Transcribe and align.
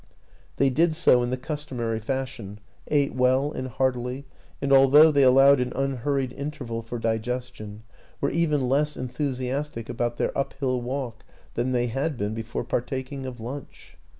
They 0.55 0.71
did 0.71 0.95
so 0.95 1.21
in 1.21 1.29
the 1.29 1.37
cus 1.37 1.63
tomary 1.63 2.01
fashion, 2.01 2.59
ate 2.87 3.13
well 3.13 3.51
and 3.51 3.67
heartily, 3.67 4.25
and 4.59 4.73
al 4.73 4.87
though 4.89 5.11
they 5.11 5.21
allowed 5.21 5.59
an 5.61 5.71
unhurried 5.75 6.33
interval 6.33 6.81
for 6.81 6.97
digestion 6.97 7.83
were 8.19 8.31
even 8.31 8.67
less 8.67 8.97
enthusiastic 8.97 9.89
about 9.89 10.17
their 10.17 10.35
uphill 10.35 10.81
walk 10.81 11.23
than 11.53 11.71
they 11.71 11.85
had 11.85 12.17
been 12.17 12.33
before 12.33 12.63
partaking 12.63 13.27
of 13.27 13.39
lunch. 13.39 13.95